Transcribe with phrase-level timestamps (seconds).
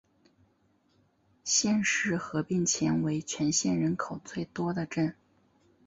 [1.43, 5.13] 县市合并前为全县人口最多的镇。